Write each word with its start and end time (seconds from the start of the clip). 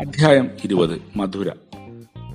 അധ്യായം 0.00 0.50
ഇരുപത് 0.64 1.18
മധുര. 1.18 1.50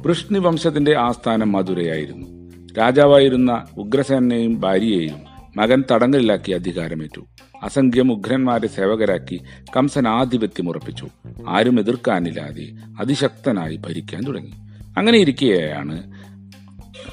വൃഷ്ണി 0.06 0.40
വംശത്തിന്റെ 0.40 0.98
ആസ്ഥാനം 0.98 1.52
മധുരയായിരുന്നു. 1.52 2.28
രാജാവായിരുന്ന 2.74 3.66
ഉഗ്രസേനയും 3.78 4.60
ഭാര്യയെയും 4.60 5.16
മകൻ 5.58 5.84
തടങ്കലിലാക്കി 5.92 6.52
അധികാരമേറ്റു. 6.52 7.22
അസംഖ്യം 7.64 8.12
ഉഗ്രന്മാരെ 8.12 8.68
സേവകരാക്കി 8.68 9.42
കംസൻ 9.78 10.08
ആധിപത്യം 10.08 10.70
ഉറപ്പിച്ചു. 10.70 11.08
ആരും 11.48 11.80
എതിർക്കാനില്ലാതെ 11.80 12.72
അതിശക്തനായി 13.00 13.76
ഭരിക്കാൻ 13.76 14.24
തുടങ്ങി. 14.28 14.52
അങ്ങനെ 14.98 15.18
ഇരിക്കെയാണ് 15.18 16.12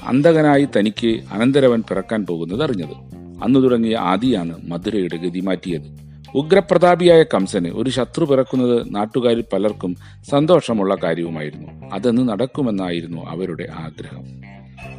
അന്തകനായി 0.03 0.67
തനിക്ക് 0.77 1.21
അനന്തരവൻ 1.31 1.81
പിറക്കാൻ 1.81 2.25
പോകുന്നത് 2.25 2.63
അറിഞ്ഞത്. 2.63 3.15
അന്നു 3.43 3.59
തുടങ്ങിയ 3.59 3.97
ആദിയാണ് 3.97 4.57
മധുരയുടെ 4.67 5.17
ഗതി 5.17 5.39
മാറ്റിയത്. 5.39 6.08
ഉഗ്രപ്രതാപിയായ 6.35 7.23
കംസന് 7.23 7.67
ഒരു 7.67 7.89
ശത്രു 7.89 8.25
പിറക്കുന്നത് 8.25 8.95
നാട്ടുകാരിൽ 8.95 9.43
പലർക്കും 9.53 9.95
സന്തോഷമുള്ള 10.29 10.95
കാര്യവുമായിരുന്നു. 11.03 11.89
അതെന്ന് 11.93 12.29
നടക്കുമെന്നായിരുന്നു 12.29 13.21
അവരുടെ 13.21 13.67
ആഗ്രഹം. 13.73 14.25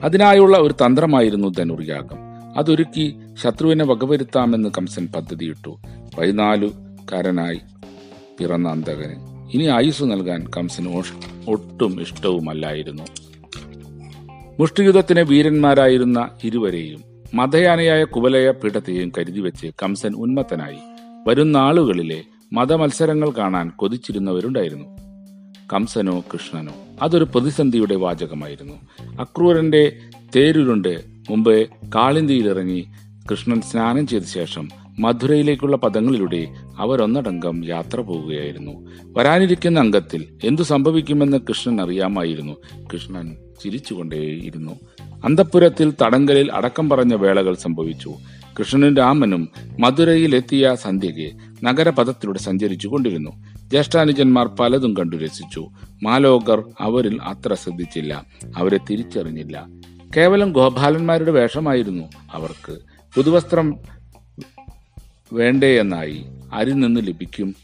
അതിനായുള്ള 0.05 0.59
ഒരു 0.59 0.73
തന്ത്രമായിരുന്നു 0.73 1.49
ധനുർയാഗം. 1.49 2.17
അതൊരുക്കി 2.59 3.15
ശത്രുവിനെ 3.43 3.85
വകവരുത്താമെന്ന് 3.85 4.69
കംസൻ 4.79 5.09
പദ്ധതിയിട്ടു. 5.17 5.81
പതിനാലുകാരനായി 6.19 7.61
പിറന്ന 8.39 8.69
അന്തകന് 8.69 9.31
ഇനി 9.55 9.65
ആയുസ് 9.65 10.05
നൽകാൻ 10.05 10.47
കംസന് 10.57 11.03
ഒട്ടും 11.49 12.01
ഇഷ്ടവുമല്ലായിരുന്നു. 12.01 13.03
മുഷ്ടിയുദ്ധത്തിന് 14.61 15.21
വീരന്മാരായിരുന്ന 15.21 16.31
ഇരുവരെയും 16.45 17.05
മതയാനയായ 17.35 18.05
കുവലയ 18.05 18.51
പീഠത്തെയും 18.51 19.13
കരുതി 19.19 19.41
വെച്ച് 19.41 19.67
കംസൻ 19.83 20.15
ഉന്മത്തനായി. 20.17 20.79
വരുന്ന 21.27 21.57
ആളുകളിലെ 21.57 22.25
മതമത്സരങ്ങൾ 22.53 23.31
കാണാൻ 23.31 23.71
കൊതിച്ചിരുന്നവരുണ്ടായിരുന്നു. 23.77 24.85
കംസനോ 25.73 26.21
കൃഷ്ണനോ 26.21 26.73
അതൊരു 27.03 27.25
പ്രതിസന്ധിയുടെ 27.25 27.95
വാചകമായിരുന്നു. 27.95 28.75
അക്രൂരന്റെ 29.21 29.97
തേരുരുണ്ട് 30.37 31.05
മുമ്പ് 31.31 31.69
കാളിന്തിയിലിറങ്ങി 31.95 32.87
കൃഷ്ണൻ 33.31 33.61
സ്നാനം 33.61 34.07
ചെയ്ത 34.07 34.23
ശേഷം 34.23 34.69
മധുരയിലേക്കുള്ള 34.99 35.77
പദങ്ങളിലൂടെ 35.77 36.49
അവരൊന്നടങ്കം 36.79 37.65
യാത്ര 37.65 38.01
പോവുകയായിരുന്നു. 38.01 38.91
വരാനിരിക്കുന്ന 39.05 39.81
അംഗത്തിൽ 39.81 40.27
എന്തു 40.45 40.63
സംഭവിക്കുമെന്ന് 40.63 41.37
കൃഷ്ണൻ 41.49 41.81
അറിയാമായിരുന്നു. 41.81 42.57
കൃഷ്ണൻ 42.95 43.37
ചിരിച്ചുകൊണ്ടേയിരുന്നു. 43.63 44.73
അന്തപ്പുരത്തിൽ 45.25 45.93
തടങ്കലിൽ 46.03 46.53
അടക്കം 46.53 46.91
പറഞ്ഞ 46.91 47.15
വേളകൾ 47.15 47.55
സംഭവിച്ചു. 47.55 48.15
കൃഷ്ണനും 48.61 48.97
രാമനും 48.97 49.49
മധുരയിലെത്തിയ 49.81 50.77
സന്ധ്യയ്ക്ക് 50.83 51.33
നഗരപഥത്തിലൂടെ 51.65 52.39
സഞ്ചരിച്ചു 52.39 52.89
കൊണ്ടിരുന്നു 52.89 53.31
ജ്യേഷ്ഠാനുജന്മാർ 53.69 54.47
പലതും 54.47 54.97
കണ്ടു 54.97 55.17
രസിച്ചു. 55.17 55.69
മാലോകർ 56.03 56.65
അവരിൽ 56.81 57.23
അത്ര 57.23 57.55
ശ്രദ്ധിച്ചില്ല. 57.55 58.25
അവരെ 58.57 58.79
തിരിച്ചറിഞ്ഞില്ല. 58.91 59.67
കേവലം 60.17 60.53
ഗോപാലന്മാരുടെ 60.53 61.31
വേഷമായിരുന്നു 61.31 62.03
അവർക്ക്. 62.33 62.79
പുതുവസ്ത്രം 63.15 63.79
വേണ്ടേയെന്നായി 65.33 66.25
അരിൽ 66.53 66.73
നിന്ന് 66.73 67.01
ലഭിക്കും. 67.07 67.55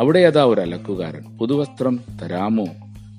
അവിടെ 0.00 0.18
അതാ 0.18 0.44
ഒരു 0.44 0.60
അലക്കുകാരൻ 0.60 1.38
പുതുവസ്ത്രം 1.38 2.00
തരാമോ? 2.22 2.64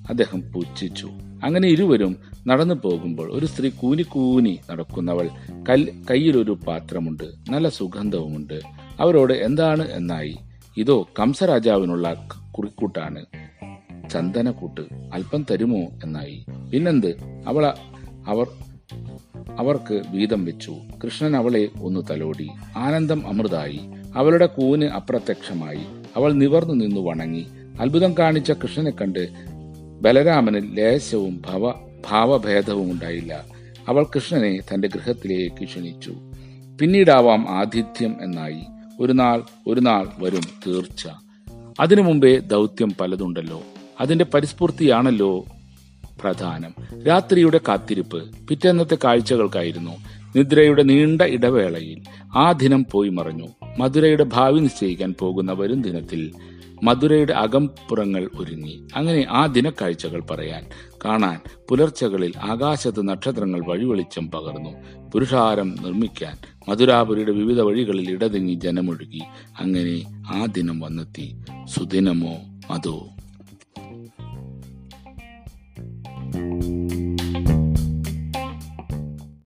അദ്ദേഹം 0.09 0.41
പുച്ഛിച്ചു. 0.51 1.07
അങ്ങനെ 1.43 1.67
ഇരുവരും 1.67 2.15
നടന്നു 2.47 2.75
പോകുമ്പോൾ 2.75 3.31
ഒരു 3.31 3.45
സ്ത്രീ 3.45 3.69
കൂനി 3.69 4.01
കൂനി 4.01 4.59
നടക്കുന്നവൾ 4.71 5.29
കൽ 5.69 6.03
കയ്യിലൊരു 6.11 6.57
പാത്രമുണ്ട്. 6.67 7.23
നല്ല 7.49 7.69
സുഗന്ധവുമുണ്ട്. 7.69 8.61
അവരോട് 8.99 9.33
എന്താണ്? 9.33 9.91
എന്നായി. 9.91 10.37
ഇതോ 10.77 11.07
കംസരാജാവിനുള്ള 11.19 12.27
കുറിക്കൂട്ടാണ്. 12.51 13.25
ചന്ദനക്കൂട്ട്. 14.11 14.81
അല്പം 15.13 15.45
തരുമോ? 15.51 15.77
എന്നായി. 15.77 16.45
പിന്നെന്ത്? 16.73 17.17
അവൾ 17.47 17.65
അവർ 18.27 18.47
അവർക്ക് 19.59 20.01
വീതം 20.09 20.45
വെച്ചു. 20.45 20.75
കൃഷ്ണൻ 21.03 21.35
അവളെ 21.35 21.69
ഒന്ന് 21.81 21.99
തലോടി. 22.11 22.49
ആനന്ദം 22.77 23.27
അമൃതായി. 23.27 23.79
അവളുടെ 24.15 24.45
കൂന് 24.45 24.85
അപ്രത്യക്ഷമായി. 24.85 25.81
അവൾ 26.15 26.33
നിവർന്നു 26.33 26.73
നിന്നു 26.73 27.01
വണങ്ങി. 27.01 27.47
അത്ഭുതം 27.81 28.15
കാണിച്ച 28.19 28.51
കൃഷ്ണനെ 28.51 28.91
കണ്ട് 28.91 29.29
ബലരാമന് 30.01 30.77
ലേശവും 30.77 31.41
ഭവ 31.45 31.90
ഭാവഭേദവും 32.09 32.91
ഉണ്ടായില്ല. 32.91 33.45
അവൾ 33.87 34.03
കൃഷ്ണനെ 34.03 34.59
തന്റെ 34.73 34.87
ഗൃഹത്തിലേക്ക് 34.87 35.63
ക്ഷണിച്ചു. 35.63 36.15
പിന്നീടാവാം 36.81 37.49
ആതിഥ്യം 37.49 38.15
എന്നായി. 38.21 38.61
ഒരു 38.99 39.13
നാൾ 39.13 39.43
ഒരു 39.67 39.81
നാൾ 39.81 40.07
വരും 40.19 40.41
തീർച്ച. 40.67 41.07
അതിനു 41.79 42.01
മുമ്പേ 42.01 42.37
ദൗത്യം 42.37 42.93
പലതുണ്ടല്ലോ. 43.01 43.63
അതിന്റെ 44.01 44.25
പരിസ്ഫൂർത്തിയാണല്ലോ 44.25 45.45
പ്രധാനം. 46.21 47.03
രാത്രിയുടെ 47.07 47.59
കാത്തിരിപ്പ് 47.67 48.47
പിറ്റേന്നത്തെ 48.47 48.97
കാഴ്ചകൾക്കായിരുന്നു 49.03 49.91
നിദ്രയുടെ 50.35 50.83
നീണ്ട 50.83 51.21
ഇടവേളയിൽ 51.21 52.01
ആ 52.35 52.51
ദിനം 52.51 52.85
പോയി 52.91 53.09
മറഞ്ഞു. 53.09 53.47
മധുരയുടെ 53.79 54.23
ഭാവി 54.23 54.59
നിശ്ചയിക്കാൻ 54.59 55.15
പോകുന്ന 55.19 55.51
വരും 55.51 55.81
ദിനത്തിൽ 55.81 56.31
മധുരയുടെ 56.83 57.33
അകംപുറങ്ങൾ 57.33 58.29
ഒരുങ്ങി. 58.39 58.87
അങ്ങനെ 58.95 59.27
ആ 59.29 59.45
ദിനക്കാഴ്ചകൾ 59.45 60.21
പറയാൻ 60.21 60.65
കാണാൻ 61.05 61.39
പുലർച്ചകളിൽ 61.69 62.33
ആകാശത്ത് 62.37 63.07
നക്ഷത്രങ്ങൾ 63.07 63.61
വഴിവെളിച്ചം 63.67 64.31
പകർന്നു. 64.31 64.69
പുരുഷാരം 65.13 65.75
നിർമ്മിക്കാൻ 65.83 66.37
മധുരാപുരിയുടെ 66.69 67.31
വിവിധ 67.31 67.61
വഴികളിൽ 67.61 68.11
ഇടതിങ്ങി 68.11 68.53
ജനമൊഴുകി. 68.53 69.21
അങ്ങനെ 69.59 70.01
ആ 70.27 70.45
ദിനം 70.45 70.79
വന്നെത്തി. 70.79 71.37
സുദിനമോ 71.65 72.37
അതോ? 72.71 73.07